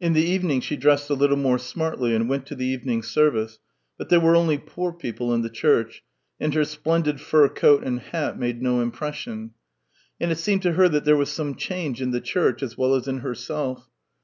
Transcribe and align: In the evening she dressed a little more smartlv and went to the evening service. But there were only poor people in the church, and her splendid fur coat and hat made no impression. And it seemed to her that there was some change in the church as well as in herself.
In 0.00 0.12
the 0.12 0.24
evening 0.24 0.60
she 0.60 0.74
dressed 0.76 1.08
a 1.08 1.14
little 1.14 1.36
more 1.36 1.56
smartlv 1.56 2.12
and 2.12 2.28
went 2.28 2.46
to 2.46 2.56
the 2.56 2.66
evening 2.66 3.00
service. 3.00 3.60
But 3.96 4.08
there 4.08 4.18
were 4.18 4.34
only 4.34 4.58
poor 4.58 4.92
people 4.92 5.32
in 5.32 5.42
the 5.42 5.48
church, 5.50 6.02
and 6.40 6.52
her 6.52 6.64
splendid 6.64 7.20
fur 7.20 7.48
coat 7.48 7.84
and 7.84 8.00
hat 8.00 8.36
made 8.36 8.60
no 8.60 8.80
impression. 8.80 9.52
And 10.18 10.32
it 10.32 10.38
seemed 10.38 10.62
to 10.62 10.72
her 10.72 10.88
that 10.88 11.04
there 11.04 11.14
was 11.16 11.30
some 11.30 11.54
change 11.54 12.02
in 12.02 12.10
the 12.10 12.20
church 12.20 12.60
as 12.60 12.76
well 12.76 12.92
as 12.96 13.06
in 13.06 13.18
herself. 13.18 13.88